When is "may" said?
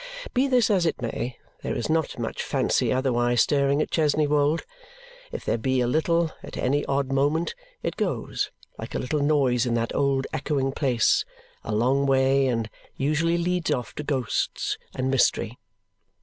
0.99-1.37